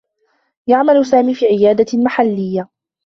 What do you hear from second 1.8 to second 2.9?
محلّيّة.